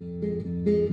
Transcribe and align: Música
Música 0.00 0.83